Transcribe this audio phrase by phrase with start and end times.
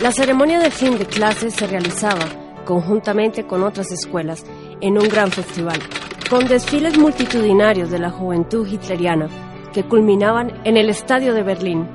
[0.00, 2.24] La ceremonia de fin de clase se realizaba,
[2.64, 4.42] conjuntamente con otras escuelas,
[4.80, 5.78] en un gran festival,
[6.30, 9.28] con desfiles multitudinarios de la juventud hitleriana,
[9.74, 11.86] que culminaban en el Estadio de Berlín.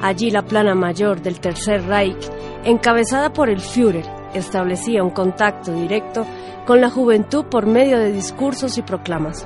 [0.00, 2.24] Allí la plana mayor del Tercer Reich,
[2.62, 6.24] encabezada por el Führer, establecía un contacto directo
[6.64, 9.44] con la juventud por medio de discursos y proclamas.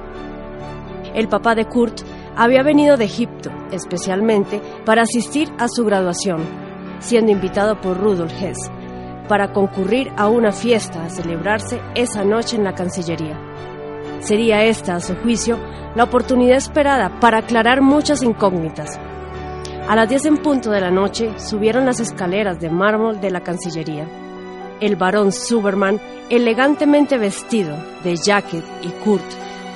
[1.14, 2.02] El papá de Kurt
[2.36, 6.67] había venido de Egipto, especialmente para asistir a su graduación,
[7.00, 8.70] siendo invitado por Rudolf Hess
[9.28, 13.38] para concurrir a una fiesta a celebrarse esa noche en la Cancillería.
[14.20, 15.58] Sería esta, a su juicio,
[15.94, 18.98] la oportunidad esperada para aclarar muchas incógnitas.
[19.88, 23.42] A las 10 en punto de la noche subieron las escaleras de mármol de la
[23.42, 24.06] Cancillería.
[24.80, 29.24] El barón Superman, elegantemente vestido de jacket y Kurt,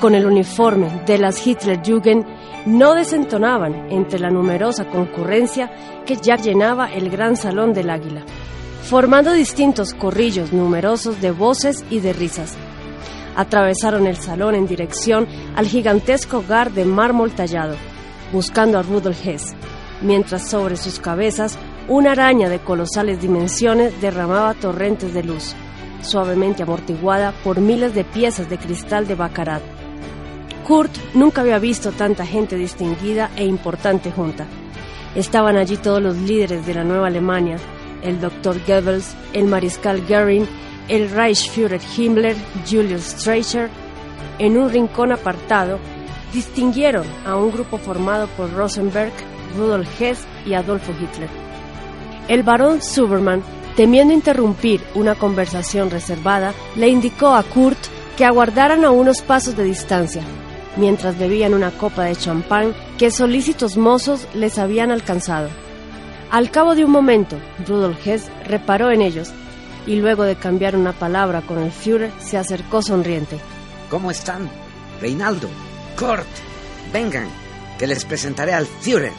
[0.02, 2.26] con el uniforme de las Hitlerjugend,
[2.66, 5.70] no desentonaban entre la numerosa concurrencia
[6.04, 8.24] que ya llenaba el gran salón del Águila,
[8.82, 12.56] formando distintos corrillos numerosos de voces y de risas.
[13.36, 17.76] Atravesaron el salón en dirección al gigantesco hogar de mármol tallado,
[18.32, 19.54] buscando a Rudolf Hess,
[20.00, 21.56] mientras sobre sus cabezas
[21.86, 25.54] una araña de colosales dimensiones derramaba torrentes de luz,
[26.02, 29.62] suavemente amortiguada por miles de piezas de cristal de Baccarat.
[30.66, 34.46] Kurt nunca había visto tanta gente distinguida e importante junta.
[35.14, 37.56] Estaban allí todos los líderes de la Nueva Alemania,
[38.02, 38.60] el Dr.
[38.66, 40.46] Goebbels, el mariscal Goering,
[40.88, 42.36] el Reichsführer Himmler,
[42.68, 43.68] Julius Streicher.
[44.38, 45.78] En un rincón apartado,
[46.32, 49.12] distinguieron a un grupo formado por Rosenberg,
[49.56, 51.28] Rudolf Hess y Adolfo Hitler.
[52.28, 53.42] El barón Superman,
[53.76, 57.78] temiendo interrumpir una conversación reservada, le indicó a Kurt
[58.16, 60.22] que aguardaran a unos pasos de distancia,
[60.76, 65.48] mientras bebían una copa de champán que solícitos mozos les habían alcanzado.
[66.30, 69.32] Al cabo de un momento, Rudolf Hess reparó en ellos
[69.86, 73.38] y luego de cambiar una palabra con el Führer se acercó sonriente.
[73.90, 74.48] ¿Cómo están?
[75.00, 75.48] Reinaldo,
[75.98, 76.26] Kurt,
[76.92, 77.28] vengan,
[77.78, 79.12] que les presentaré al Führer.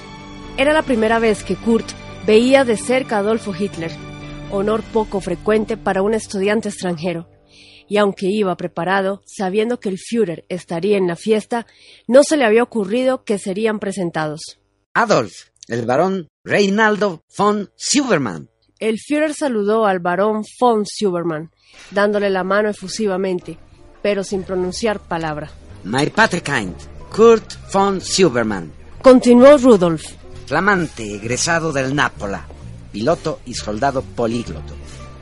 [0.57, 1.91] Era la primera vez que Kurt
[2.25, 3.91] veía de cerca a Adolfo Hitler,
[4.51, 7.27] honor poco frecuente para un estudiante extranjero.
[7.93, 11.67] Y aunque iba preparado, sabiendo que el Führer estaría en la fiesta,
[12.07, 14.57] no se le había ocurrido que serían presentados.
[14.95, 18.49] Adolf, el barón Reinaldo von Silbermann.
[18.79, 21.51] El Führer saludó al barón von Silbermann,
[21.91, 23.59] dándole la mano efusivamente,
[24.01, 25.51] pero sin pronunciar palabra.
[25.83, 26.75] My Paterkind,
[27.15, 28.71] Kurt von Silbermann.
[29.03, 30.03] Continuó Rudolf.
[30.47, 32.47] Flamante egresado del Nápola,
[32.91, 34.73] piloto y soldado polígloto.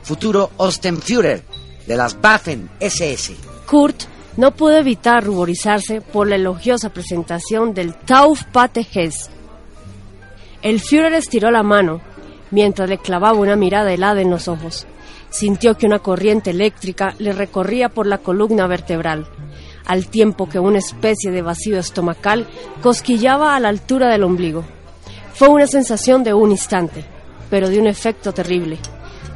[0.04, 1.44] Futuro Ostenführer
[1.86, 3.34] de las Waffen SS.
[3.66, 4.04] Kurt
[4.36, 9.30] no pudo evitar ruborizarse por la elogiosa presentación del Taufpate Hess.
[10.62, 12.00] El Führer estiró la mano
[12.50, 14.86] mientras le clavaba una mirada helada en los ojos.
[15.30, 19.26] Sintió que una corriente eléctrica le recorría por la columna vertebral,
[19.86, 22.46] al tiempo que una especie de vacío estomacal
[22.82, 24.64] cosquillaba a la altura del ombligo.
[25.34, 27.04] Fue una sensación de un instante,
[27.50, 28.78] pero de un efecto terrible.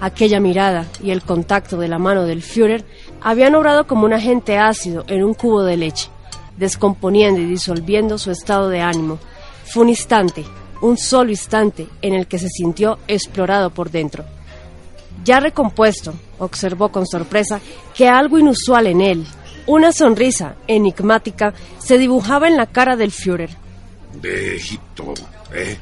[0.00, 2.84] Aquella mirada y el contacto de la mano del Führer
[3.22, 6.10] habían obrado como un agente ácido en un cubo de leche,
[6.58, 9.18] descomponiendo y disolviendo su estado de ánimo.
[9.64, 10.44] Fue un instante,
[10.82, 14.24] un solo instante en el que se sintió explorado por dentro.
[15.24, 17.60] Ya recompuesto, observó con sorpresa
[17.94, 19.26] que algo inusual en él,
[19.66, 23.50] una sonrisa enigmática, se dibujaba en la cara del Führer.
[24.20, 25.14] De Egipto,
[25.54, 25.78] ¿eh?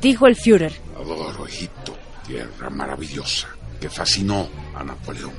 [0.00, 0.72] Dijo el Führer.
[0.94, 1.94] Adoro Egipto,
[2.26, 5.32] tierra maravillosa que fascinó a Napoleón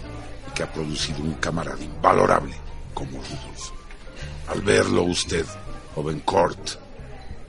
[0.47, 2.55] y que ha producido un camarada invalorable
[2.93, 3.71] como Rudolf.
[4.49, 5.45] Al verlo usted,
[5.95, 6.69] joven Court,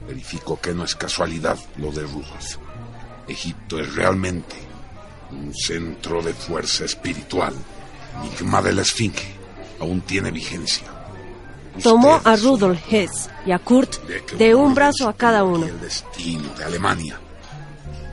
[0.07, 2.57] verifico que no es casualidad lo de Rudolf.
[3.27, 4.55] Egipto es realmente
[5.31, 7.53] un centro de fuerza espiritual.
[8.17, 9.35] Enigma de la Esfinge
[9.79, 10.87] aún tiene vigencia.
[11.83, 14.03] Tomó a Rudolf Hess y a Kurt
[14.37, 15.65] de un brazo a cada uno.
[15.65, 17.19] El destino de Alemania.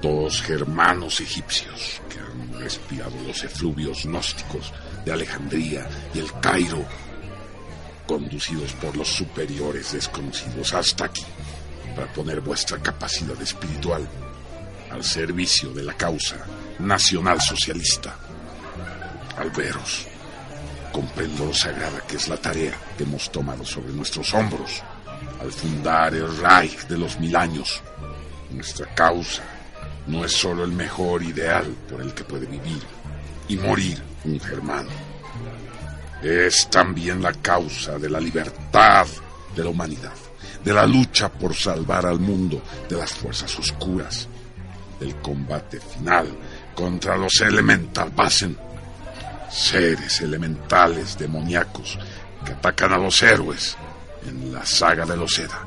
[0.00, 4.72] Dos germanos egipcios que han respirado los efluvios gnósticos
[5.04, 6.84] de Alejandría y el Cairo,
[8.06, 11.24] conducidos por los superiores desconocidos hasta aquí,
[11.94, 14.06] para poner vuestra capacidad espiritual
[14.91, 16.36] al servicio de la causa
[16.78, 18.16] nacional socialista.
[19.36, 20.06] Al veros,
[20.92, 24.82] comprendo lo sagrada que es la tarea que hemos tomado sobre nuestros hombros
[25.41, 27.82] al fundar el Reich de los mil años.
[28.50, 29.42] Nuestra causa
[30.06, 32.82] no es solo el mejor ideal por el que puede vivir
[33.48, 34.91] y morir un germano.
[36.22, 39.06] Es también la causa de la libertad
[39.54, 40.12] de la humanidad,
[40.64, 44.28] de la lucha por salvar al mundo de las fuerzas oscuras,
[45.00, 46.28] del combate final
[46.74, 48.56] contra los Elemental Basen,
[49.50, 51.98] seres elementales demoníacos
[52.44, 53.76] que atacan a los héroes
[54.26, 55.66] en la saga de los Eda.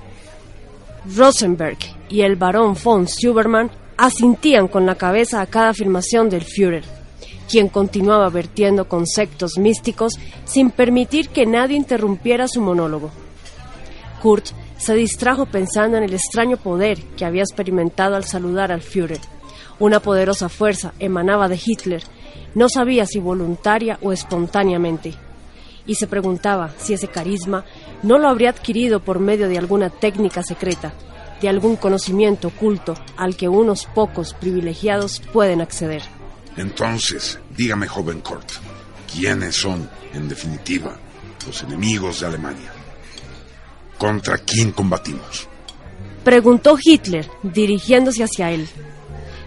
[1.16, 1.78] Rosenberg
[2.10, 6.86] y el barón von Stuberman asintían con la cabeza a cada afirmación del Führer,
[7.50, 10.14] quien continuaba vertiendo conceptos místicos
[10.46, 13.12] sin permitir que nadie interrumpiera su monólogo.
[14.22, 14.48] Kurt
[14.78, 19.20] se distrajo pensando en el extraño poder que había experimentado al saludar al Führer.
[19.80, 22.04] Una poderosa fuerza emanaba de Hitler,
[22.56, 25.14] no sabía si voluntaria o espontáneamente,
[25.86, 27.66] y se preguntaba si ese carisma
[28.04, 30.94] no lo habría adquirido por medio de alguna técnica secreta,
[31.42, 36.02] de algún conocimiento oculto al que unos pocos privilegiados pueden acceder.
[36.58, 38.52] Entonces, dígame, joven Kurt,
[39.12, 40.98] ¿quiénes son, en definitiva,
[41.46, 42.72] los enemigos de Alemania?
[43.98, 45.48] ¿Contra quién combatimos?
[46.24, 48.68] Preguntó Hitler, dirigiéndose hacia él.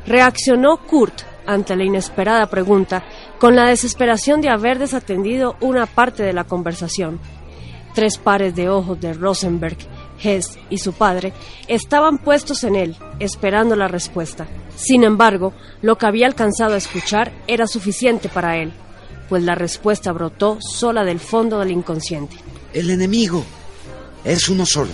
[0.07, 3.05] Reaccionó Kurt ante la inesperada pregunta
[3.39, 7.21] con la desesperación de haber desatendido una parte de la conversación.
[7.95, 9.77] Tres pares de ojos de Rosenberg,
[10.23, 11.33] Hess y su padre
[11.69, 14.47] estaban puestos en él, esperando la respuesta.
[14.77, 18.73] Sin embargo, lo que había alcanzado a escuchar era suficiente para él,
[19.29, 22.37] pues la respuesta brotó sola del fondo del inconsciente.
[22.73, 23.45] El enemigo
[24.25, 24.93] es uno solo.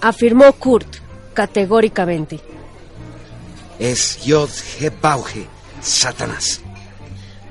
[0.00, 0.96] Afirmó Kurt
[1.34, 2.40] categóricamente.
[3.78, 4.50] Es Yod
[5.00, 5.46] Bauge,
[5.80, 6.60] Satanás.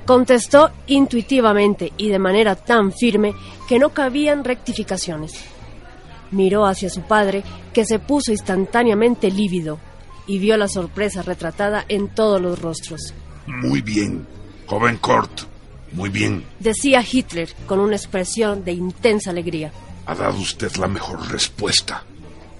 [0.06, 3.33] Contestó intuitivamente y de manera tan firme
[3.67, 5.50] que no cabían rectificaciones.
[6.31, 7.44] Miró hacia su padre,
[7.74, 9.80] que se puso instantáneamente lívido,
[10.28, 13.13] y vio la sorpresa retratada en todos los rostros.
[13.48, 14.25] Muy bien,
[14.66, 15.42] joven Kurt,
[15.94, 16.45] muy bien.
[16.60, 19.72] Decía Hitler con una expresión de intensa alegría.
[20.06, 22.04] Ha dado usted la mejor respuesta.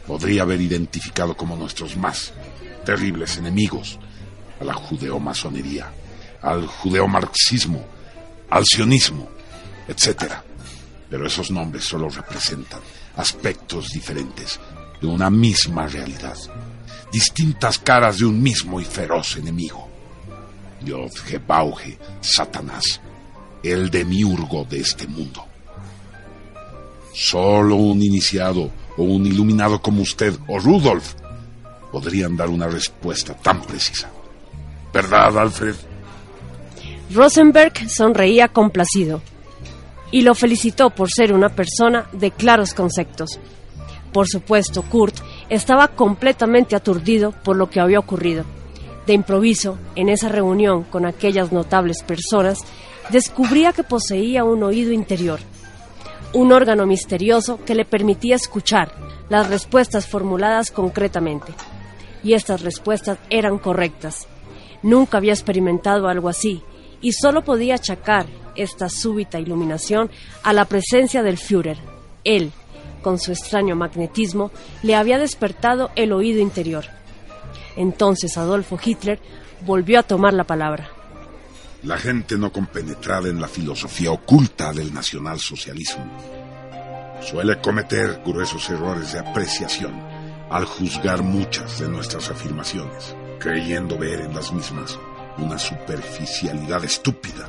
[0.06, 2.34] Podría haber identificado como nuestros más
[2.86, 4.00] terribles enemigos
[4.60, 5.92] a la judeomasonería,
[6.42, 7.84] al judeomarxismo,
[8.50, 9.30] al sionismo,
[9.88, 10.34] etc.
[11.10, 12.82] Pero esos nombres solo representan
[13.16, 14.60] aspectos diferentes
[15.00, 16.38] de una misma realidad,
[17.12, 19.90] distintas caras de un mismo y feroz enemigo.
[20.84, 23.02] Yod Gebauge, Satanás,
[23.64, 25.46] el demiurgo de este mundo.
[27.14, 31.14] Solo un iniciado o un iluminado como usted o Rudolf
[31.92, 34.10] podrían dar una respuesta tan precisa.
[34.94, 35.76] ¿Verdad, Alfred?
[37.14, 39.22] Rosenberg sonreía complacido
[40.12, 43.40] y lo felicitó por ser una persona de claros conceptos.
[44.12, 45.16] Por supuesto, Kurt
[45.50, 48.44] estaba completamente aturdido por lo que había ocurrido.
[49.08, 52.60] De improviso, en esa reunión con aquellas notables personas,
[53.10, 55.40] descubría que poseía un oído interior,
[56.34, 58.94] un órgano misterioso que le permitía escuchar
[59.30, 61.54] las respuestas formuladas concretamente.
[62.24, 64.28] Y estas respuestas eran correctas.
[64.84, 66.62] Nunca había experimentado algo así
[67.02, 70.10] y solo podía achacar esta súbita iluminación
[70.44, 71.78] a la presencia del Führer.
[72.24, 72.52] Él,
[73.02, 74.52] con su extraño magnetismo,
[74.84, 76.86] le había despertado el oído interior.
[77.76, 79.20] Entonces Adolfo Hitler
[79.66, 80.90] volvió a tomar la palabra.
[81.84, 86.42] La gente no compenetrada en la filosofía oculta del nacionalsocialismo
[87.22, 89.94] suele cometer gruesos errores de apreciación
[90.50, 95.00] al juzgar muchas de nuestras afirmaciones, creyendo ver en las mismas
[95.38, 97.48] una superficialidad estúpida,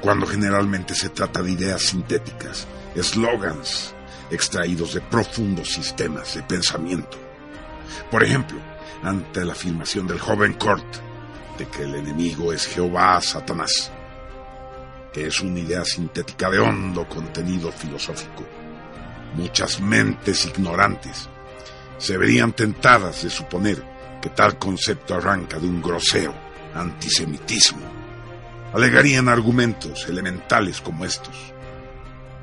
[0.00, 3.94] cuando generalmente se trata de ideas sintéticas, eslogans
[4.30, 7.18] extraídos de profundos sistemas de pensamiento.
[8.10, 8.58] Por ejemplo,
[9.02, 10.96] ante la afirmación del joven Kurt
[11.58, 13.90] de que el enemigo es Jehová Satanás,
[15.12, 18.44] que es una idea sintética de hondo contenido filosófico.
[19.34, 21.28] Muchas mentes ignorantes
[21.98, 23.82] se verían tentadas de suponer
[24.22, 26.34] que tal concepto arranca de un grosero
[26.74, 27.99] antisemitismo.
[28.72, 31.34] Alegarían argumentos elementales como estos.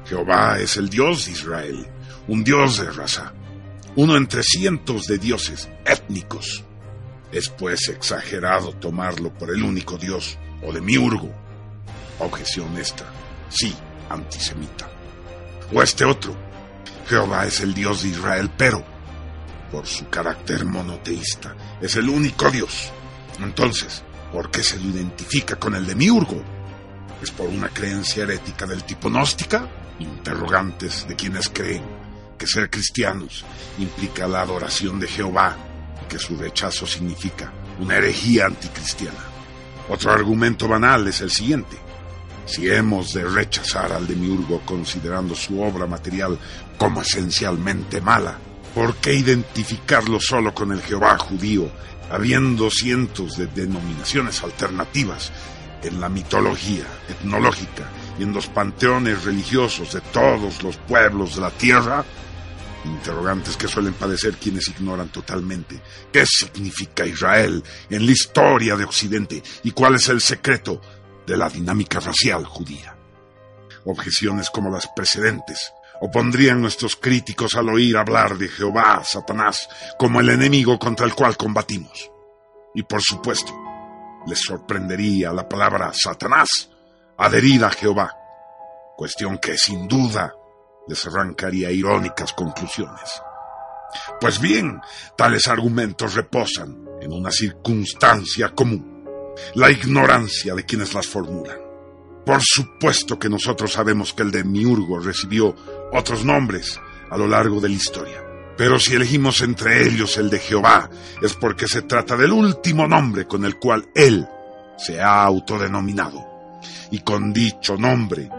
[0.05, 1.87] Jehová es el Dios de Israel,
[2.27, 3.33] un Dios de raza,
[3.95, 6.63] uno entre cientos de dioses étnicos.
[7.31, 11.33] Es pues exagerado tomarlo por el único Dios o de miurgo.
[12.19, 13.05] Objeción esta,
[13.49, 13.73] sí,
[14.09, 14.89] antisemita.
[15.73, 16.35] O este otro,
[17.07, 18.83] Jehová es el Dios de Israel, pero
[19.71, 22.91] por su carácter monoteísta es el único Dios.
[23.39, 26.43] Entonces, ¿Por qué se lo identifica con el demiurgo?
[27.21, 29.67] ¿Es por una creencia herética del tipo gnóstica?
[29.99, 31.83] Interrogantes de quienes creen
[32.37, 33.43] que ser cristianos
[33.79, 35.55] implica la adoración de Jehová
[36.03, 39.19] y que su rechazo significa una herejía anticristiana.
[39.89, 41.77] Otro argumento banal es el siguiente.
[42.45, 46.37] Si hemos de rechazar al demiurgo considerando su obra material
[46.77, 48.37] como esencialmente mala,
[48.75, 51.69] ¿por qué identificarlo solo con el Jehová judío
[52.09, 55.31] habiendo cientos de denominaciones alternativas
[55.83, 61.51] en la mitología etnológica y en los panteones religiosos de todos los pueblos de la
[61.51, 62.03] tierra,
[62.85, 69.43] interrogantes que suelen padecer quienes ignoran totalmente qué significa Israel en la historia de Occidente
[69.63, 70.81] y cuál es el secreto
[71.25, 72.95] de la dinámica racial judía.
[73.85, 80.29] Objeciones como las precedentes opondrían nuestros críticos al oír hablar de Jehová, Satanás, como el
[80.29, 82.11] enemigo contra el cual combatimos.
[82.75, 83.53] Y por supuesto,
[84.27, 86.69] les sorprendería la palabra Satanás
[87.17, 88.15] adherida a Jehová,
[88.95, 90.33] cuestión que sin duda
[90.87, 93.21] les arrancaría irónicas conclusiones.
[94.19, 94.81] Pues bien,
[95.15, 99.05] tales argumentos reposan en una circunstancia común,
[99.55, 101.66] la ignorancia de quienes las formulan.
[102.27, 105.55] Por supuesto que nosotros sabemos que el demiurgo recibió
[105.93, 106.77] otros nombres
[107.09, 108.21] a lo largo de la historia.
[108.57, 110.89] Pero si elegimos entre ellos el de Jehová,
[111.21, 114.27] es porque se trata del último nombre con el cual él
[114.77, 116.59] se ha autodenominado.
[116.91, 118.29] Y con dicho nombre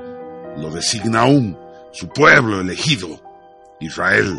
[0.58, 1.58] lo designa aún
[1.90, 3.08] su pueblo elegido,
[3.80, 4.38] Israel,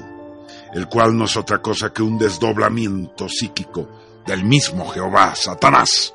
[0.76, 3.90] el cual no es otra cosa que un desdoblamiento psíquico
[4.28, 6.14] del mismo Jehová, Satanás.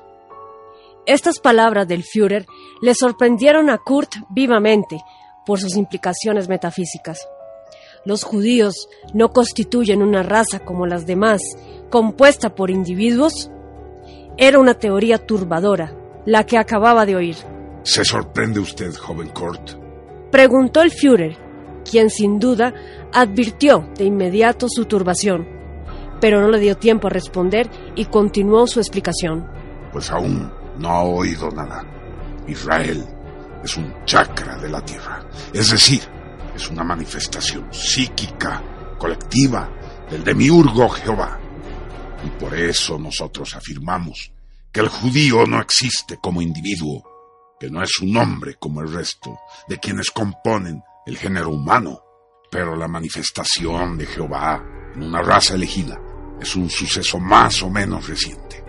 [1.07, 2.47] Estas palabras del Führer
[2.81, 5.03] le sorprendieron a Kurt vivamente
[5.45, 7.29] por sus implicaciones metafísicas.
[8.07, 11.43] Los judíos no constituyen una raza como las demás,
[11.91, 13.51] compuesta por individuos.
[14.39, 15.95] Era una teoría turbadora,
[16.25, 17.37] la que acababa de oír.
[17.83, 19.73] ¿Se sorprende usted, joven Kurt?
[20.31, 21.37] Preguntó el Führer,
[21.89, 22.73] quien sin duda
[23.13, 25.47] advirtió de inmediato su turbación,
[26.19, 29.47] pero no le dio tiempo a responder y continuó su explicación.
[29.93, 31.85] Pues aún no ha oído nada.
[32.47, 33.05] Israel
[33.63, 36.03] es un chakra de la tierra, es decir,
[36.55, 38.63] es una manifestación psíquica,
[38.99, 39.69] colectiva,
[40.11, 41.41] del demiurgo Jehová.
[42.25, 44.33] Y por eso nosotros afirmamos
[44.73, 47.03] que el judío no existe como individuo,
[47.59, 49.39] que no es un hombre como el resto
[49.69, 52.01] de quienes componen el género humano,
[52.51, 54.63] pero la manifestación de Jehová
[54.95, 55.99] en una raza elegida
[56.41, 58.65] es un suceso más o menos reciente,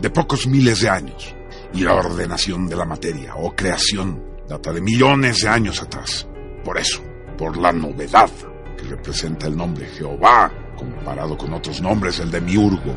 [0.00, 1.34] de pocos miles de años,
[1.72, 6.26] y la ordenación de la materia o creación data de millones de años atrás.
[6.64, 7.02] Por eso,
[7.38, 8.30] por la novedad
[8.76, 12.94] que representa el nombre Jehová, comparado con otros nombres, el de Miurgo,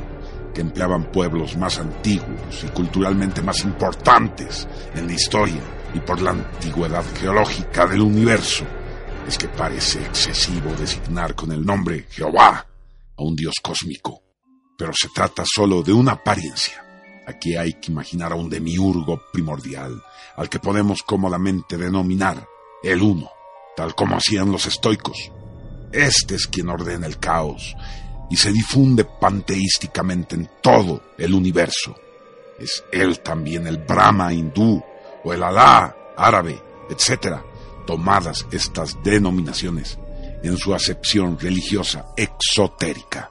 [0.53, 5.61] que empleaban pueblos más antiguos y culturalmente más importantes en la historia
[5.93, 8.65] y por la antigüedad geológica del universo,
[9.27, 12.65] es que parece excesivo designar con el nombre Jehová
[13.17, 14.21] a un dios cósmico.
[14.77, 16.82] Pero se trata solo de una apariencia.
[17.25, 20.01] Aquí hay que imaginar a un demiurgo primordial,
[20.35, 22.45] al que podemos cómodamente denominar
[22.83, 23.29] el uno,
[23.75, 25.31] tal como hacían los estoicos.
[25.91, 27.75] Este es quien ordena el caos
[28.29, 31.95] y se difunde panteísticamente en todo el universo.
[32.59, 34.83] Es él también el Brahma hindú
[35.23, 37.37] o el Alá árabe, etc.
[37.85, 39.97] Tomadas estas denominaciones
[40.43, 43.29] en su acepción religiosa exotérica.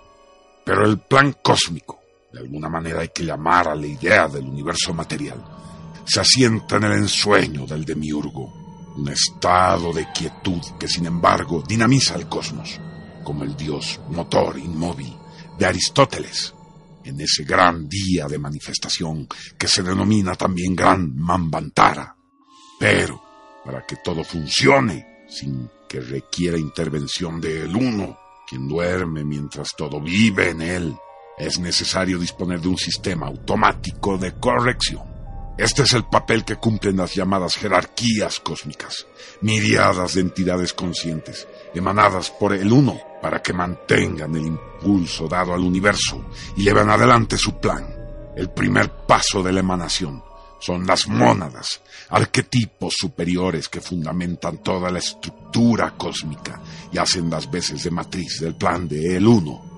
[0.64, 2.01] Pero el plan cósmico,
[2.32, 5.44] de alguna manera hay que llamar a la idea del universo material,
[6.04, 8.52] se asienta en el ensueño del demiurgo,
[8.96, 12.80] un estado de quietud que sin embargo dinamiza el cosmos
[13.22, 15.16] como el dios motor inmóvil
[15.58, 16.54] de Aristóteles,
[17.04, 22.16] en ese gran día de manifestación que se denomina también Gran Mambantara.
[22.78, 23.22] Pero,
[23.64, 30.50] para que todo funcione, sin que requiera intervención del uno, quien duerme mientras todo vive
[30.50, 30.96] en él,
[31.42, 35.02] es necesario disponer de un sistema automático de corrección.
[35.58, 39.06] Este es el papel que cumplen las llamadas jerarquías cósmicas,
[39.42, 45.60] miriadas de entidades conscientes, emanadas por el uno, para que mantengan el impulso dado al
[45.60, 46.24] universo
[46.56, 47.86] y lleven adelante su plan.
[48.36, 50.22] El primer paso de la emanación
[50.58, 56.60] son las mónadas, arquetipos superiores que fundamentan toda la estructura cósmica
[56.92, 59.71] y hacen las veces de matriz del plan de el uno.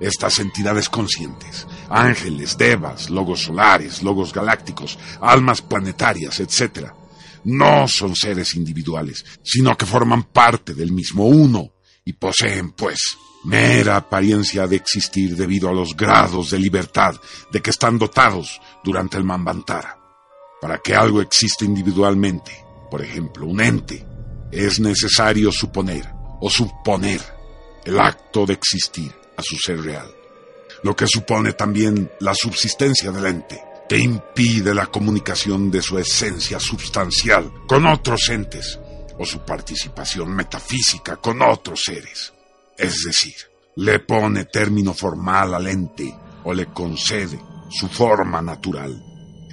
[0.00, 6.90] Estas entidades conscientes, ángeles, devas, logos solares, logos galácticos, almas planetarias, etc.,
[7.44, 11.74] no son seres individuales, sino que forman parte del mismo uno
[12.04, 12.98] y poseen, pues,
[13.44, 17.14] mera apariencia de existir debido a los grados de libertad
[17.52, 19.96] de que están dotados durante el Mambantara.
[20.60, 22.52] Para que algo exista individualmente,
[22.90, 24.04] por ejemplo, un ente,
[24.50, 26.08] es necesario suponer
[26.40, 27.20] o suponer
[27.84, 30.08] el acto de existir a su ser real,
[30.82, 36.58] lo que supone también la subsistencia del ente que impide la comunicación de su esencia
[36.58, 38.78] substancial con otros entes
[39.18, 42.32] o su participación metafísica con otros seres.
[42.76, 43.34] Es decir,
[43.76, 46.14] le pone término formal al ente
[46.44, 47.40] o le concede
[47.70, 49.02] su forma natural.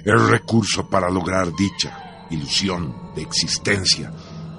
[0.04, 4.12] El recurso para lograr dicha ilusión de existencia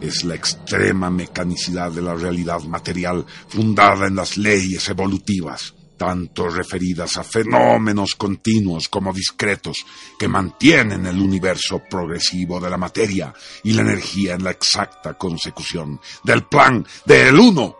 [0.08, 7.18] es la extrema mecanicidad de la realidad material fundada en las leyes evolutivas, tanto referidas
[7.18, 9.86] a fenómenos continuos como discretos
[10.20, 13.34] que mantienen el universo progresivo de la materia
[13.64, 17.78] y la energía en la exacta consecución del plan del uno.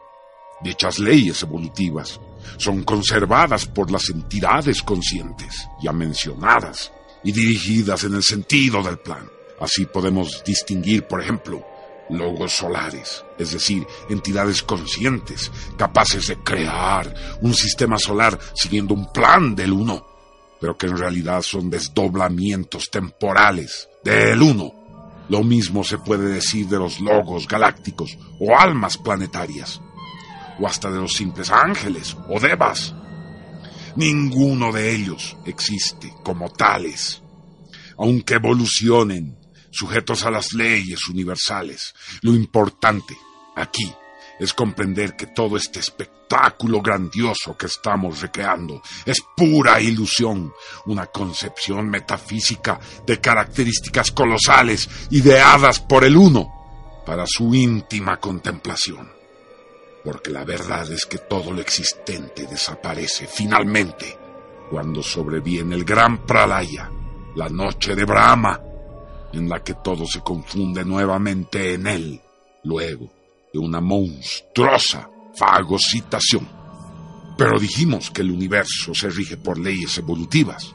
[0.64, 2.20] Dichas leyes evolutivas
[2.58, 6.92] son conservadas por las entidades conscientes ya mencionadas
[7.24, 9.28] y dirigidas en el sentido del plan.
[9.60, 11.66] Así podemos distinguir, por ejemplo,
[12.10, 19.56] logos solares, es decir, entidades conscientes, capaces de crear un sistema solar siguiendo un plan
[19.56, 20.06] del uno,
[20.60, 24.74] pero que en realidad son desdoblamientos temporales del uno.
[25.30, 29.82] Lo mismo se puede decir de los logos galácticos o almas planetarias,
[30.60, 32.94] o hasta de los simples ángeles o devas.
[33.96, 37.22] Ninguno de ellos existe como tales,
[37.98, 39.38] aunque evolucionen
[39.76, 41.94] sujetos a las leyes universales.
[42.22, 43.18] Lo importante
[43.56, 43.94] aquí
[44.40, 50.54] es comprender que todo este espectáculo grandioso que estamos recreando es pura ilusión,
[50.86, 59.10] una concepción metafísica de características colosales ideadas por el uno para su íntima contemplación.
[60.04, 64.18] Porque la verdad es que todo lo existente desaparece finalmente
[64.70, 66.92] cuando sobreviene el gran pralaya,
[67.36, 68.60] la noche de Brahma,
[69.36, 72.22] en la que todo se confunde nuevamente en él,
[72.64, 73.12] luego
[73.54, 76.48] de una monstruosa fagocitación.
[77.38, 80.74] Pero dijimos que el universo se rige por leyes evolutivas,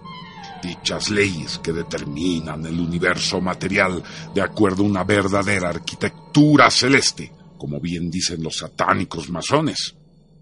[0.63, 4.03] dichas leyes que determinan el universo material
[4.35, 9.95] de acuerdo a una verdadera arquitectura celeste, como bien dicen los satánicos masones,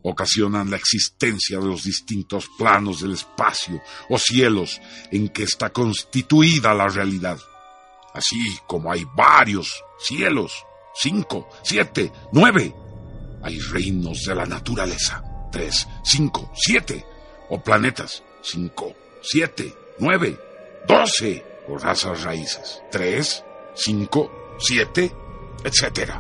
[0.03, 6.75] ocasionan la existencia de los distintos planos del espacio o cielos en que está constituida
[6.75, 7.39] la realidad
[8.15, 12.75] Así como hay varios cielos, cinco, siete, nueve,
[13.43, 17.05] hay reinos de la naturaleza, tres, cinco, siete,
[17.51, 20.39] o planetas, cinco, siete, nueve,
[20.87, 23.45] doce, o razas raíces, tres,
[23.75, 25.13] cinco, siete,
[25.65, 26.13] etc.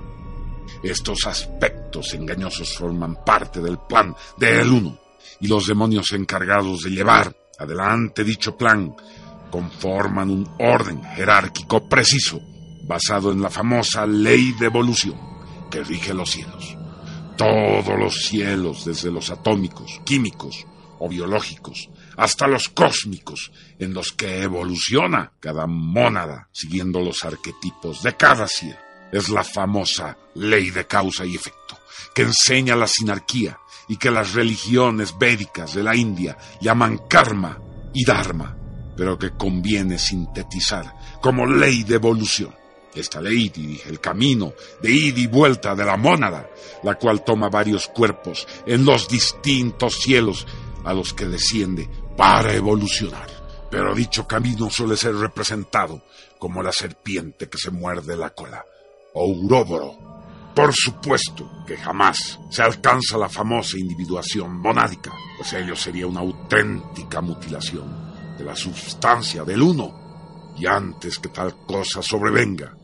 [0.82, 4.98] Estos aspectos engañosos forman parte del plan del uno,
[5.40, 8.94] y los demonios encargados de llevar adelante dicho plan
[9.50, 12.40] conforman un orden jerárquico preciso
[12.88, 15.18] basado en la famosa ley de evolución
[15.70, 16.76] que rige los cielos.
[17.36, 20.66] Todos los cielos, desde los atómicos, químicos
[20.98, 28.16] o biológicos, hasta los cósmicos, en los que evoluciona cada mónada siguiendo los arquetipos de
[28.16, 28.78] cada cielo.
[29.12, 31.78] Es la famosa ley de causa y efecto,
[32.14, 33.58] que enseña la sinarquía
[33.88, 37.58] y que las religiones védicas de la India llaman karma
[37.94, 38.57] y dharma
[38.98, 42.52] pero que conviene sintetizar como ley de evolución.
[42.92, 46.50] Esta ley dirige el camino de ida y vuelta de la mónada,
[46.82, 50.48] la cual toma varios cuerpos en los distintos cielos
[50.84, 53.28] a los que desciende para evolucionar.
[53.70, 56.02] Pero dicho camino suele ser representado
[56.40, 58.64] como la serpiente que se muerde la cola,
[59.14, 59.96] o uróboro.
[60.56, 67.20] Por supuesto que jamás se alcanza la famosa individuación monádica, pues ello sería una auténtica
[67.20, 68.07] mutilación
[68.38, 72.74] de la sustancia del uno, y antes que tal cosa sobrevenga,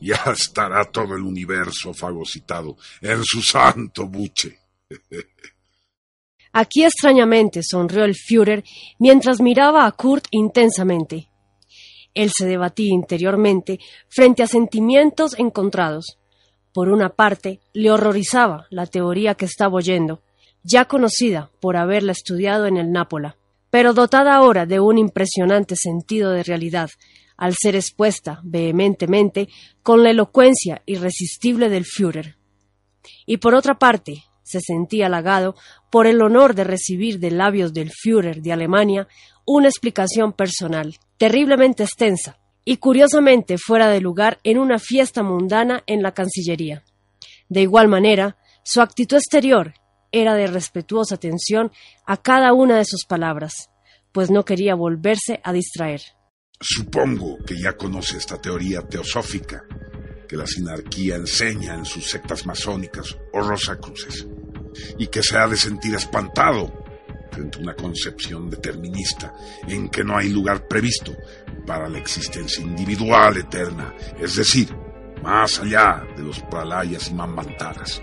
[0.00, 4.58] ya estará todo el universo fagocitado en su santo buche.
[6.54, 8.62] Aquí extrañamente sonrió el Führer
[8.98, 11.28] mientras miraba a Kurt intensamente.
[12.14, 16.18] Él se debatía interiormente frente a sentimientos encontrados.
[16.74, 20.22] Por una parte, le horrorizaba la teoría que estaba oyendo,
[20.62, 23.38] ya conocida por haberla estudiado en el Nápola
[23.72, 26.90] pero dotada ahora de un impresionante sentido de realidad,
[27.38, 29.48] al ser expuesta vehementemente
[29.82, 32.36] con la elocuencia irresistible del Führer.
[33.24, 35.54] Y por otra parte, se sentía halagado
[35.90, 39.08] por el honor de recibir de labios del Führer de Alemania
[39.46, 46.02] una explicación personal, terriblemente extensa, y curiosamente fuera de lugar en una fiesta mundana en
[46.02, 46.84] la Cancillería.
[47.48, 49.72] De igual manera, su actitud exterior
[50.12, 51.72] era de respetuosa atención
[52.06, 53.70] a cada una de sus palabras,
[54.12, 56.02] pues no quería volverse a distraer.
[56.60, 59.64] Supongo que ya conoce esta teoría teosófica
[60.28, 64.26] que la sinarquía enseña en sus sectas masónicas o rosacruces,
[64.98, 66.72] y que se ha de sentir espantado
[67.30, 69.34] frente a una concepción determinista
[69.66, 71.14] en que no hay lugar previsto
[71.66, 74.74] para la existencia individual eterna, es decir,
[75.22, 78.02] más allá de los pralayas y mambantaras.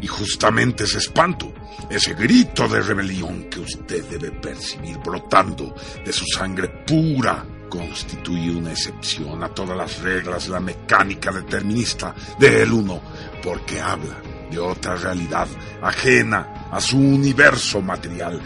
[0.00, 1.52] Y justamente ese espanto,
[1.88, 8.72] ese grito de rebelión que usted debe percibir brotando de su sangre pura, constituye una
[8.72, 13.00] excepción a todas las reglas de la mecánica determinista de el uno,
[13.42, 15.46] porque habla de otra realidad
[15.80, 18.40] ajena a su universo material.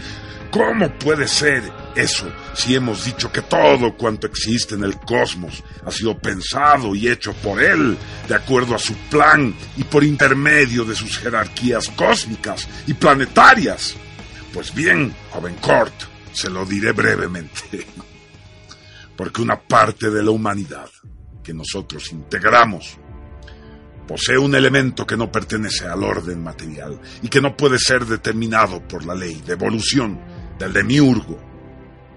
[0.51, 1.63] ¿Cómo puede ser
[1.95, 7.09] eso si hemos dicho que todo cuanto existe en el cosmos ha sido pensado y
[7.09, 7.97] hecho por él,
[8.29, 13.95] de acuerdo a su plan y por intermedio de sus jerarquías cósmicas y planetarias?
[14.53, 15.95] Pues bien, joven Cort,
[16.33, 17.87] se lo diré brevemente.
[19.17, 20.91] Porque una parte de la humanidad
[21.43, 22.99] que nosotros integramos
[24.07, 28.87] posee un elemento que no pertenece al orden material y que no puede ser determinado
[28.87, 30.21] por la ley de evolución
[30.59, 31.54] del demiurgo.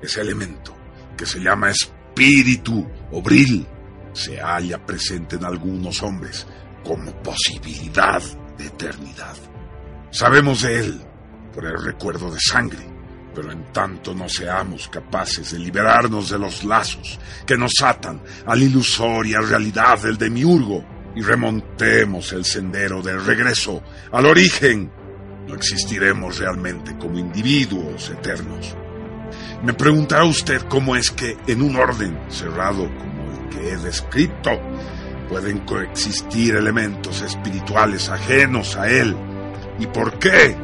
[0.02, 0.76] Ese elemento,
[1.18, 3.66] que se llama espíritu o bril,
[4.14, 6.48] se halla presente en algunos hombres
[6.84, 8.22] como posibilidad
[8.58, 9.36] de eternidad.
[10.10, 11.02] Sabemos de él
[11.54, 12.86] por el recuerdo de sangre,
[13.36, 18.56] pero en tanto no seamos capaces de liberarnos de los lazos que nos atan a
[18.56, 20.84] la ilusoria realidad del demiurgo,
[21.16, 23.82] y remontemos el sendero del regreso
[24.12, 24.92] al origen,
[25.48, 28.76] no existiremos realmente como individuos eternos.
[29.64, 34.52] Me preguntará usted cómo es que en un orden cerrado como el que he descrito
[35.30, 39.16] pueden coexistir elementos espirituales ajenos a él.
[39.80, 40.56] ¿Y por qué?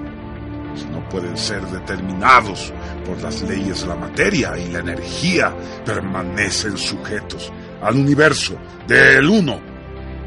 [0.75, 2.73] Si no pueden ser determinados
[3.06, 7.51] por las leyes de la materia y la energía permanecen sujetos
[7.82, 8.56] al universo
[8.88, 9.73] del uno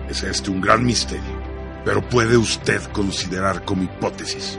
[0.08, 1.42] es este un gran misterio,
[1.84, 4.58] pero puede usted considerar como hipótesis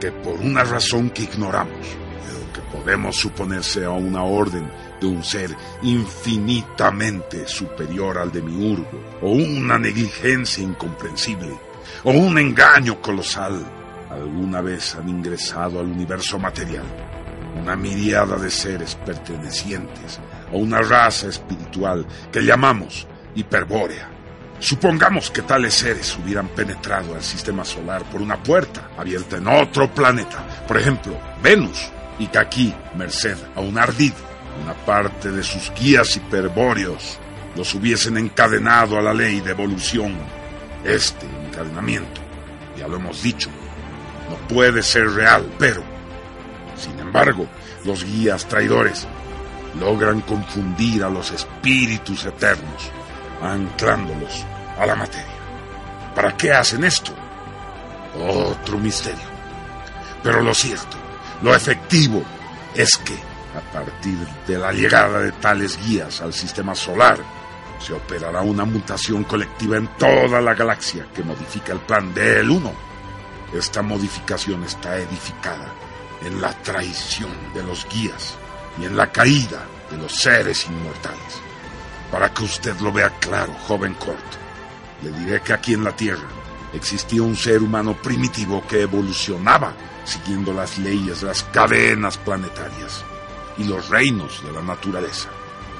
[0.00, 1.86] que por una razón que ignoramos,
[2.24, 9.30] pero que podemos suponerse a una orden de un ser infinitamente superior al demiurgo, o
[9.30, 11.52] una negligencia incomprensible,
[12.04, 13.64] o un engaño colosal,
[14.10, 16.84] alguna vez han ingresado al universo material
[17.60, 20.18] una miriada de seres pertenecientes
[20.50, 24.08] a una raza espiritual que llamamos hiperbórea.
[24.58, 29.92] Supongamos que tales seres hubieran penetrado al sistema solar por una puerta abierta en otro
[29.92, 31.90] planeta, por ejemplo, Venus,
[32.22, 34.12] y que aquí, merced a un ardid,
[34.62, 37.18] una parte de sus guías hiperbóreos
[37.56, 40.16] los hubiesen encadenado a la ley de evolución.
[40.84, 42.20] Este encadenamiento,
[42.78, 43.50] ya lo hemos dicho,
[44.30, 45.82] no puede ser real, pero,
[46.76, 47.48] sin embargo,
[47.84, 49.08] los guías traidores
[49.80, 52.90] logran confundir a los espíritus eternos,
[53.42, 54.44] anclándolos
[54.78, 55.26] a la materia.
[56.14, 57.12] ¿Para qué hacen esto?
[58.16, 59.32] Otro misterio.
[60.22, 61.01] Pero lo cierto,
[61.42, 62.22] lo efectivo,
[62.74, 63.14] es que
[63.56, 67.18] a partir de la llegada de tales guías al sistema solar,
[67.78, 72.72] se operará una mutación colectiva en toda la galaxia que modifica el plan del uno.
[73.52, 75.68] Esta modificación está edificada
[76.24, 78.36] en la traición de los guías
[78.80, 81.40] y en la caída de los seres inmortales.
[82.10, 84.38] Para que usted lo vea claro, joven corto,
[85.02, 86.41] le diré que aquí en la Tierra
[86.72, 93.04] existía un ser humano primitivo que evolucionaba siguiendo las leyes las cadenas planetarias
[93.58, 95.28] y los reinos de la naturaleza.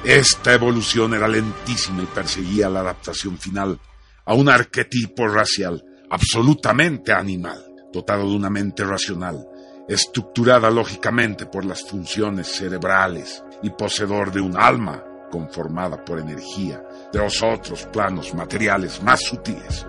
[0.05, 3.79] Esta evolución era lentísima y perseguía la adaptación final
[4.25, 9.47] a un arquetipo racial absolutamente animal, dotado de una mente racional,
[9.89, 17.19] estructurada lógicamente por las funciones cerebrales y poseedor de un alma conformada por energía de
[17.19, 19.87] los otros planos materiales más sutiles.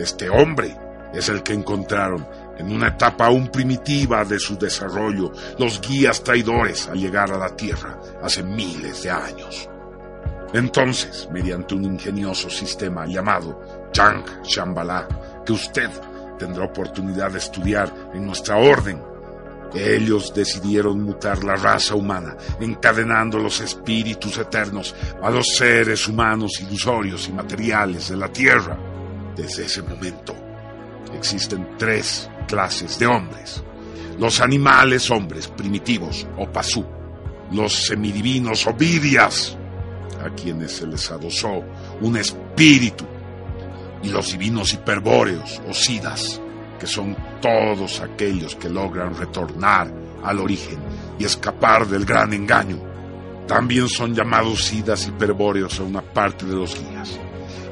[0.00, 0.74] Este hombre
[1.12, 6.88] es el que encontraron en una etapa aún primitiva de su desarrollo los guías traidores
[6.88, 9.68] al llegar a la Tierra hace miles de años.
[10.54, 13.60] Entonces, mediante un ingenioso sistema llamado
[13.92, 15.06] Chang Shambhala,
[15.44, 15.90] que usted
[16.38, 19.10] tendrá oportunidad de estudiar en nuestra orden
[19.74, 27.28] ellos decidieron mutar la raza humana, encadenando los espíritus eternos a los seres humanos ilusorios
[27.28, 28.89] y materiales de la Tierra.
[29.40, 30.36] Desde ese momento
[31.16, 33.64] existen tres clases de hombres.
[34.18, 36.84] Los animales hombres primitivos o pasú,
[37.50, 39.56] los semidivinos o vidias,
[40.22, 41.64] a quienes se les adosó
[42.02, 43.06] un espíritu,
[44.02, 46.38] y los divinos hiperbóreos o sidas,
[46.78, 49.90] que son todos aquellos que logran retornar
[50.22, 50.80] al origen
[51.18, 52.78] y escapar del gran engaño.
[53.48, 57.18] También son llamados sidas hiperbóreos a una parte de los guías,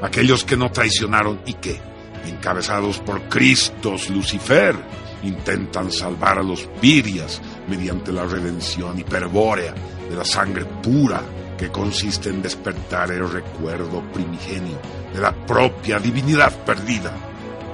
[0.02, 1.80] aquellos que no traicionaron y que,
[2.26, 4.76] encabezados por Cristos Lucifer,
[5.22, 9.74] intentan salvar a los virias mediante la redención hiperbórea
[10.08, 11.22] de la sangre pura
[11.56, 14.78] que consiste en despertar el recuerdo primigenio
[15.12, 17.12] de la propia divinidad perdida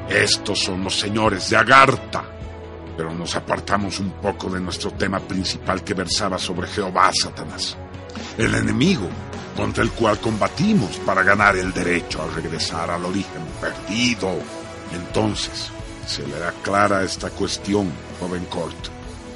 [0.09, 2.25] Estos son los señores de Agartha.
[2.97, 7.77] Pero nos apartamos un poco de nuestro tema principal que versaba sobre Jehová Satanás,
[8.39, 9.09] el enemigo
[9.57, 14.38] contra el cual combatimos para ganar el derecho a regresar al origen perdido.
[14.93, 15.71] Entonces,
[16.07, 17.90] se le da clara esta cuestión,
[18.21, 18.88] joven Court,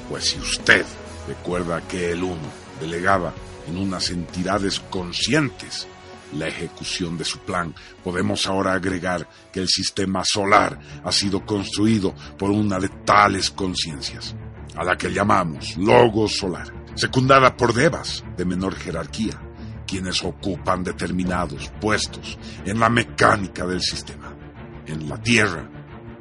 [0.09, 0.85] pues si usted
[1.27, 3.33] recuerda que el uno delegaba
[3.67, 5.87] en unas entidades conscientes
[6.33, 12.13] la ejecución de su plan, podemos ahora agregar que el sistema solar ha sido construido
[12.37, 14.35] por una de tales conciencias,
[14.75, 19.41] a la que llamamos Logos Solar, secundada por devas de menor jerarquía,
[19.89, 24.35] quienes ocupan determinados puestos en la mecánica del sistema.
[24.85, 25.67] En la Tierra,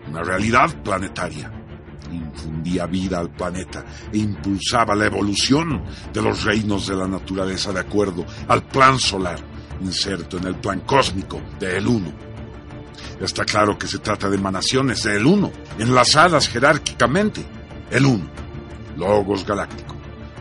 [0.09, 1.51] una realidad planetaria,
[2.11, 7.81] infundía vida al planeta e impulsaba la evolución de los reinos de la naturaleza de
[7.81, 9.39] acuerdo al plan solar
[9.81, 12.13] inserto en el plan cósmico de El Uno.
[13.21, 17.45] Está claro que se trata de emanaciones de El Uno, enlazadas jerárquicamente.
[17.91, 18.29] El Uno,
[18.97, 19.95] Logos galáctico,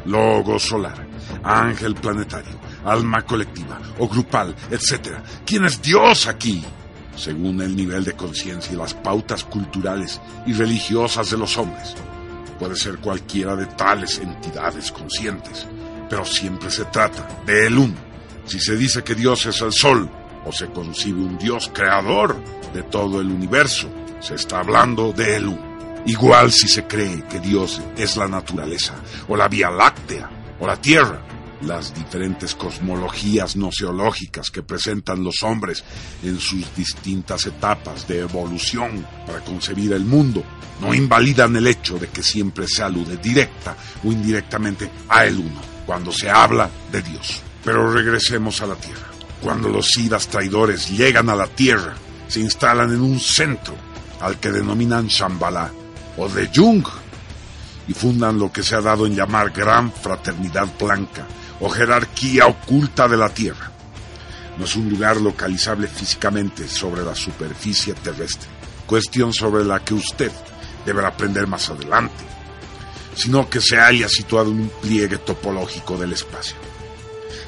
[0.05, 1.07] Logos solar,
[1.43, 5.17] ángel planetario, alma colectiva o grupal, etc.
[5.45, 6.63] ¿Quién es Dios aquí?
[7.15, 11.95] Según el nivel de conciencia y las pautas culturales y religiosas de los hombres.
[12.59, 15.67] Puede ser cualquiera de tales entidades conscientes,
[16.09, 17.77] pero siempre se trata de el
[18.47, 20.09] si se dice que Dios es el sol
[20.45, 22.37] o se concibe un Dios creador
[22.73, 23.89] de todo el universo,
[24.21, 25.59] se está hablando de Él.
[26.05, 28.93] Igual si se cree que Dios es la naturaleza
[29.27, 30.29] o la Vía Láctea
[30.61, 31.19] o la Tierra,
[31.61, 35.83] las diferentes cosmologías noceológicas que presentan los hombres
[36.23, 40.43] en sus distintas etapas de evolución para concebir el mundo
[40.81, 45.61] no invalidan el hecho de que siempre se alude directa o indirectamente a el uno
[45.85, 47.41] cuando se habla de Dios.
[47.63, 49.07] Pero regresemos a la Tierra.
[49.41, 51.95] Cuando los Sidas traidores llegan a la Tierra,
[52.27, 53.75] se instalan en un centro
[54.21, 55.71] al que denominan Shambhala
[56.17, 56.85] o de Jung
[57.87, 61.25] y fundan lo que se ha dado en llamar Gran Fraternidad Blanca
[61.59, 63.71] o jerarquía oculta de la Tierra.
[64.57, 68.49] No es un lugar localizable físicamente sobre la superficie terrestre,
[68.85, 70.31] cuestión sobre la que usted
[70.85, 72.23] deberá aprender más adelante,
[73.15, 76.55] sino que se haya situado en un pliegue topológico del espacio.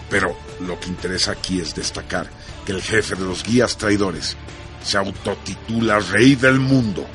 [0.10, 2.30] Pero lo que interesa aquí es destacar
[2.66, 4.36] que el jefe de los guías traidores
[4.84, 7.06] se autotitula Rey del Mundo,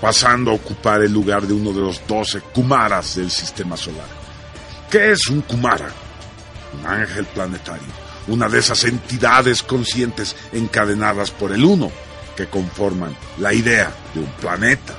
[0.00, 4.08] pasando a ocupar el lugar de uno de los doce Kumaras del sistema solar.
[4.90, 6.05] ¿Qué es un Kumara?
[6.74, 7.88] Un ángel planetario,
[8.28, 11.90] una de esas entidades conscientes encadenadas por el uno
[12.36, 14.94] que conforman la idea de un planeta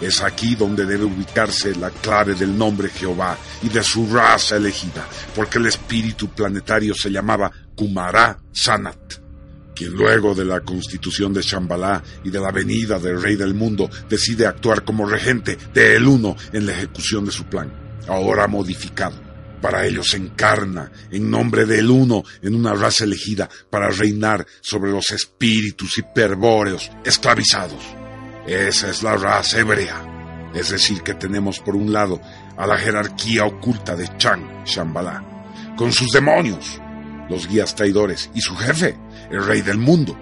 [0.00, 5.06] es aquí donde debe ubicarse la clave del nombre Jehová y de su raza elegida,
[5.34, 9.14] porque el espíritu planetario se llamaba Kumara Sanat,
[9.74, 13.88] quien luego de la constitución de Shambhala y de la venida del rey del mundo
[14.08, 17.72] decide actuar como regente de El Uno en la ejecución de su plan,
[18.08, 19.25] ahora modificado.
[19.60, 24.90] Para ello se encarna en nombre del Uno en una raza elegida para reinar sobre
[24.90, 27.96] los espíritus hiperbóreos esclavizados
[28.46, 30.52] esa es la raza hebrea.
[30.54, 32.20] Es decir, que tenemos por un lado
[32.56, 36.80] a la jerarquía oculta de Chang, Shambhala, con sus demonios,
[37.28, 38.96] los guías traidores y su jefe,
[39.30, 40.16] el rey del mundo,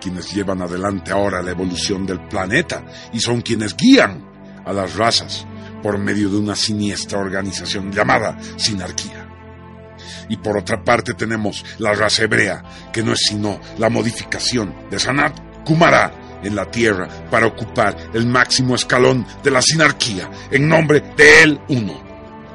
[0.00, 4.24] quienes llevan adelante ahora la evolución del planeta y son quienes guían
[4.64, 5.46] a las razas
[5.82, 9.26] por medio de una siniestra organización llamada sinarquía.
[10.28, 12.62] Y por otra parte tenemos la raza hebrea,
[12.92, 16.12] que no es sino la modificación de Sanat Kumara,
[16.42, 21.60] en la tierra para ocupar el máximo escalón de la sinarquía en nombre de él
[21.68, 22.00] uno.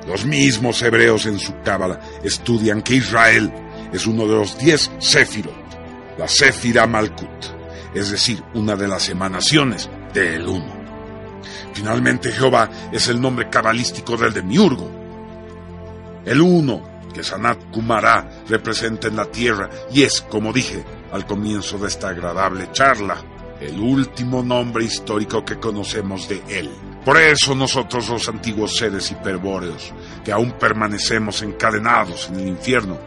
[0.08, 3.52] Los mismos hebreos en su cábala estudian que Israel
[3.92, 7.46] es uno de los diez Sefirot, la Sefira Malkut,
[7.94, 10.75] es decir, una de las emanaciones del uno.
[11.76, 14.90] Finalmente Jehová es el nombre cabalístico del demiurgo.
[16.26, 21.78] El uno que Sanat Kumara representa en la tierra y es, como dije al comienzo
[21.78, 23.18] de esta agradable charla,
[23.60, 26.72] el último nombre histórico que conocemos de él.
[27.04, 32.98] Por eso nosotros los antiguos seres hiperbóreos, que aún permanecemos encadenados en el infierno,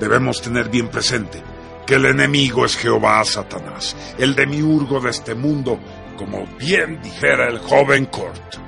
[0.00, 1.42] debemos tener bien presente
[1.86, 5.80] que el enemigo es Jehová Satanás, el demiurgo de este mundo,
[6.20, 8.58] como bien dijera el joven Kurt.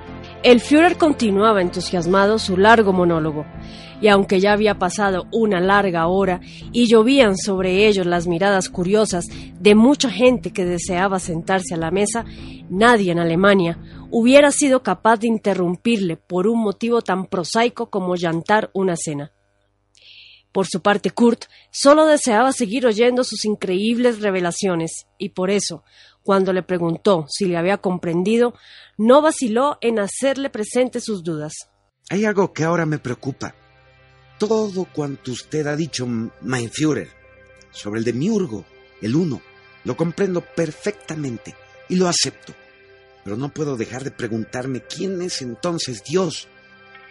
[0.42, 3.44] El Führer continuaba entusiasmado su largo monólogo
[4.00, 6.40] y aunque ya había pasado una larga hora
[6.72, 9.26] y llovían sobre ellos las miradas curiosas
[9.60, 12.24] de mucha gente que deseaba sentarse a la mesa,
[12.70, 13.78] nadie en Alemania
[14.10, 19.30] hubiera sido capaz de interrumpirle por un motivo tan prosaico como llantar una cena.
[20.52, 25.82] Por su parte, Kurt solo deseaba seguir oyendo sus increíbles revelaciones, y por eso,
[26.22, 28.54] cuando le preguntó si le había comprendido,
[28.96, 31.52] no vaciló en hacerle presente sus dudas.
[32.10, 33.54] Hay algo que ahora me preocupa.
[34.38, 37.08] Todo cuanto usted ha dicho, mein Führer,
[37.70, 38.64] sobre el demiurgo,
[39.00, 39.40] el uno,
[39.84, 41.54] lo comprendo perfectamente
[41.88, 42.52] y lo acepto.
[43.24, 46.48] Pero no puedo dejar de preguntarme quién es entonces Dios,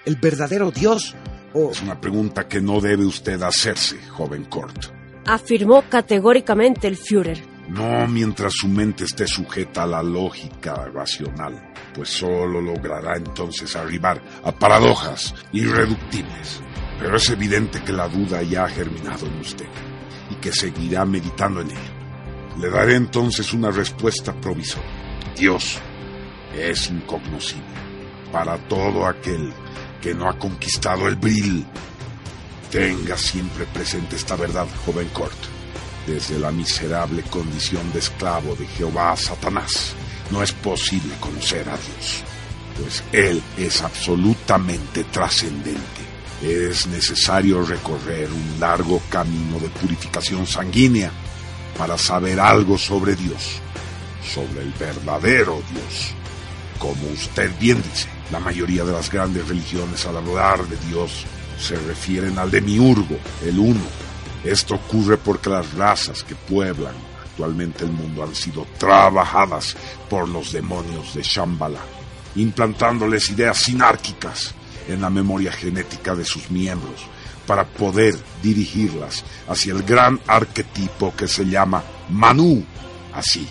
[0.05, 1.15] el verdadero Dios.
[1.53, 4.87] Es una pregunta que no debe usted hacerse, joven Kort.
[5.25, 7.41] Afirmó categóricamente el Führer.
[7.71, 14.21] No mientras su mente esté sujeta a la lógica racional, pues solo logrará entonces arribar
[14.43, 16.61] a paradojas irreductibles.
[16.99, 19.69] Pero es evidente que la duda ya ha germinado en usted
[20.29, 22.59] y que seguirá meditando en ello.
[22.59, 25.31] Le daré entonces una respuesta provisoria.
[25.37, 25.79] Dios
[26.53, 27.63] es incognoscible
[28.33, 29.53] para todo aquel
[30.01, 31.65] que no ha conquistado el bril.
[32.69, 35.60] Tenga siempre presente esta verdad, joven Kort.
[36.07, 39.93] Desde la miserable condición de esclavo de Jehová Satanás,
[40.31, 42.23] no es posible conocer a Dios,
[42.79, 46.01] pues Él es absolutamente trascendente.
[46.41, 51.11] Es necesario recorrer un largo camino de purificación sanguínea
[51.77, 53.59] para saber algo sobre Dios,
[54.33, 56.13] sobre el verdadero Dios.
[56.79, 61.25] Como usted bien dice, la mayoría de las grandes religiones al hablar de Dios
[61.59, 64.10] se refieren al demiurgo, el uno.
[64.43, 69.75] Esto ocurre porque las razas que pueblan actualmente el mundo han sido trabajadas
[70.09, 71.79] por los demonios de Shambhala,
[72.35, 74.53] implantándoles ideas sinárquicas
[74.87, 77.05] en la memoria genética de sus miembros
[77.45, 82.63] para poder dirigirlas hacia el gran arquetipo que se llama Manu.
[83.13, 83.47] Así,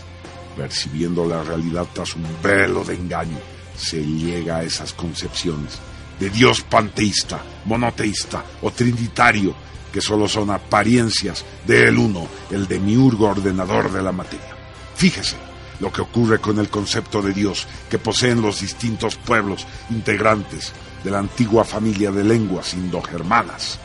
[0.57, 3.39] percibiendo la realidad tras un velo de engaño,
[3.77, 5.79] se llega a esas concepciones
[6.19, 9.55] de Dios panteísta, monoteísta o trinitario,
[9.93, 14.57] que solo son apariencias del uno, el demiurgo ordenador de la materia.
[14.95, 15.37] Fíjese
[15.81, 20.73] lo que ocurre con el concepto de Dios que poseen los distintos pueblos integrantes
[21.03, 23.79] de la antigua familia de lenguas indogermanas.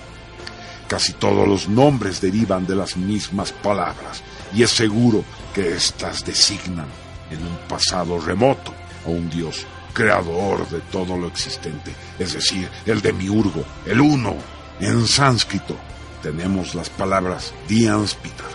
[0.88, 4.22] Casi todos los nombres derivan de las mismas palabras
[4.54, 6.88] y es seguro que éstas designan
[7.32, 8.74] en un pasado remoto
[9.06, 14.36] a un Dios creador de todo lo existente, es decir, el demiurgo, el uno.
[14.78, 15.78] En sánscrito
[16.26, 18.50] tenemos las palabras Dianspitar,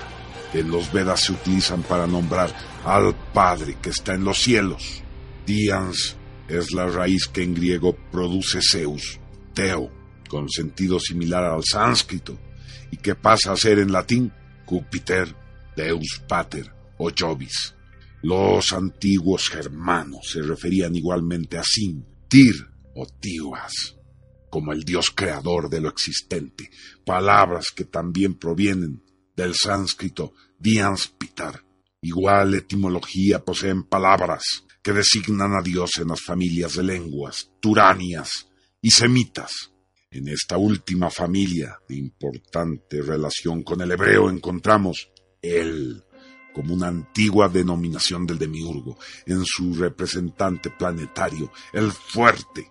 [0.50, 2.52] que en los Vedas se utilizan para nombrar
[2.85, 5.04] al Padre que está en los cielos.
[5.46, 6.16] Dians
[6.48, 9.20] es la raíz que en griego produce Zeus,
[9.54, 9.88] Teo,
[10.28, 12.37] con sentido similar al sánscrito,
[12.90, 14.33] y que pasa a ser en latín
[14.66, 15.33] Júpiter,
[15.76, 17.76] Deus Pater o Jovis.
[18.22, 23.96] Los antiguos germanos se referían igualmente a Sin, Tir o Tiwas,
[24.51, 26.71] como el dios creador de lo existente,
[27.05, 29.03] palabras que también provienen
[29.37, 31.65] del sánscrito Dianspitar.
[32.03, 38.49] Igual etimología poseen palabras que designan a Dios en las familias de lenguas, turanias
[38.83, 39.71] y semitas.
[40.11, 45.11] En esta última familia de importante relación con el hebreo encontramos
[45.41, 46.03] el
[46.53, 52.71] como una antigua denominación del demiurgo, en su representante planetario, el fuerte.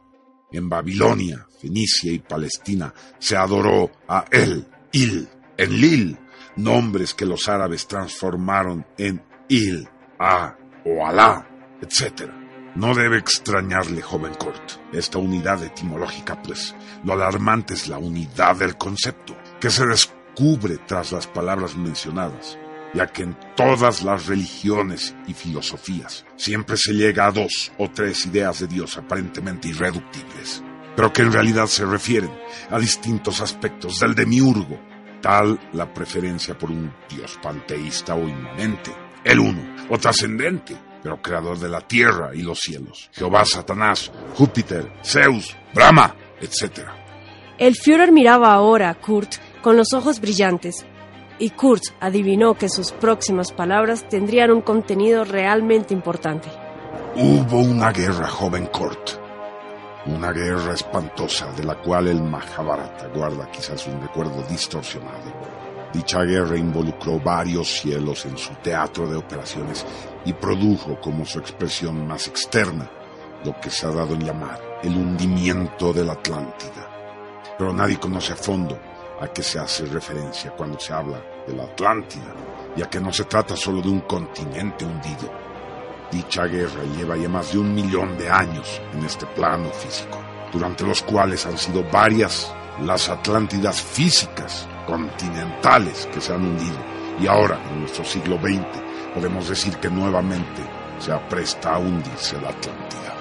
[0.51, 2.93] En Babilonia, Fenicia y Palestina.
[3.19, 6.17] Se adoró a El, Il, Enlil,
[6.55, 9.87] nombres que los árabes transformaron en Il,
[10.19, 11.47] A o Alá,
[11.81, 12.29] etc.
[12.75, 18.77] No debe extrañarle, joven Kort, esta unidad etimológica, pues lo alarmante es la unidad del
[18.77, 22.57] concepto, que se descubre tras las palabras mencionadas
[22.93, 28.25] ya que en todas las religiones y filosofías siempre se llega a dos o tres
[28.25, 30.63] ideas de Dios aparentemente irreductibles,
[30.95, 32.31] pero que en realidad se refieren
[32.69, 34.79] a distintos aspectos del demiurgo,
[35.21, 38.91] tal la preferencia por un Dios panteísta o inmanente,
[39.23, 44.91] el uno, o trascendente, pero creador de la tierra y los cielos, Jehová, Satanás, Júpiter,
[45.03, 46.87] Zeus, Brahma, etc.
[47.57, 50.85] El Führer miraba ahora a Kurt con los ojos brillantes,
[51.39, 56.49] y Kurt adivinó que sus próximas palabras tendrían un contenido realmente importante.
[57.15, 59.11] Hubo una guerra, joven Kurt.
[60.05, 65.33] Una guerra espantosa de la cual el Mahabharata guarda quizás un recuerdo distorsionado.
[65.93, 69.85] Dicha guerra involucró varios cielos en su teatro de operaciones
[70.25, 72.89] y produjo como su expresión más externa
[73.43, 76.87] lo que se ha dado en llamar el hundimiento de la Atlántida.
[77.57, 78.79] Pero nadie conoce a fondo
[79.19, 82.33] a qué se hace referencia cuando se habla de la Atlántida,
[82.75, 85.31] ya que no se trata solo de un continente hundido.
[86.11, 90.19] Dicha guerra lleva ya más de un millón de años en este plano físico,
[90.51, 96.77] durante los cuales han sido varias las Atlántidas físicas, continentales, que se han hundido,
[97.19, 98.65] y ahora, en nuestro siglo XX,
[99.13, 100.61] podemos decir que nuevamente
[100.99, 103.15] se apresta a hundirse la Atlántida.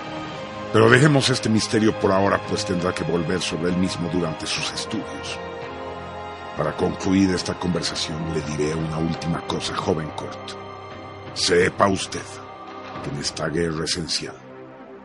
[0.72, 4.70] Pero dejemos este misterio por ahora, pues tendrá que volver sobre él mismo durante sus
[4.72, 5.38] estudios.
[6.58, 10.56] Para concluir esta conversación le diré una última cosa, joven Kurt.
[11.32, 12.20] Sepa usted
[13.04, 14.34] que en esta guerra esencial,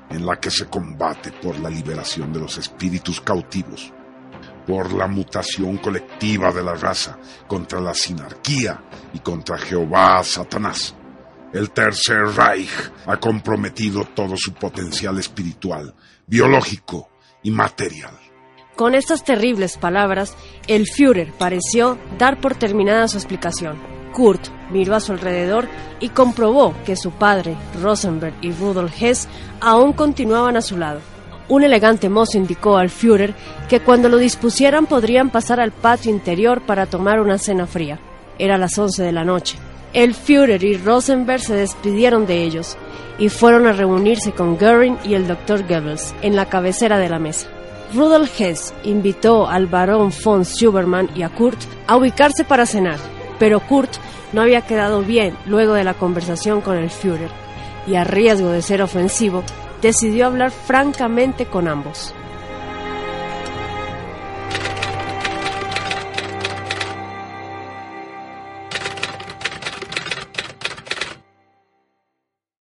[0.09, 3.93] en la que se combate por la liberación de los espíritus cautivos,
[4.65, 8.83] por la mutación colectiva de la raza, contra la sinarquía
[9.13, 10.95] y contra Jehová Satanás,
[11.53, 15.93] el Tercer Reich ha comprometido todo su potencial espiritual,
[16.25, 17.11] biológico
[17.43, 18.32] y material.
[18.75, 20.35] Con estas terribles palabras,
[20.67, 23.77] el Führer pareció dar por terminada su explicación.
[24.13, 25.67] Kurt miró a su alrededor
[25.99, 29.27] y comprobó que su padre, Rosenberg y Rudolf Hess
[29.61, 31.01] aún continuaban a su lado.
[31.49, 33.35] Un elegante mozo indicó al Führer
[33.69, 37.99] que cuando lo dispusieran podrían pasar al patio interior para tomar una cena fría.
[38.39, 39.57] Era las 11 de la noche.
[39.93, 42.75] El Führer y Rosenberg se despidieron de ellos
[43.19, 45.67] y fueron a reunirse con Göring y el Dr.
[45.67, 47.49] Goebbels en la cabecera de la mesa.
[47.93, 52.97] Rudolf Hess invitó al barón von Schubermann y a Kurt a ubicarse para cenar,
[53.39, 53.91] pero Kurt
[54.31, 57.29] no había quedado bien luego de la conversación con el Führer
[57.85, 59.43] y a riesgo de ser ofensivo,
[59.81, 62.13] decidió hablar francamente con ambos.